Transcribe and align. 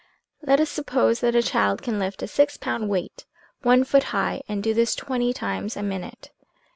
Let 0.41 0.59
us 0.59 0.71
suppose 0.71 1.19
that 1.19 1.35
a 1.35 1.43
child 1.43 1.83
can 1.83 1.99
lift 1.99 2.23
a 2.23 2.27
six 2.27 2.57
pound 2.57 2.89
weight 2.89 3.27
one 3.61 3.83
foot 3.83 4.05
high 4.05 4.41
and 4.49 4.63
do 4.63 4.73
this 4.73 4.95
twenty 4.95 5.31
times 5.31 5.77
a 5.77 5.83
minute. 5.83 6.31